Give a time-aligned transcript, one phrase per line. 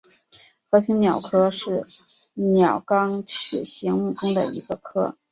[0.71, 1.85] 和平鸟科是
[2.33, 5.15] 鸟纲雀形目中的一个科。